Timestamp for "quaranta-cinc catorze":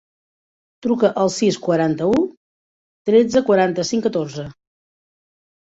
3.53-4.51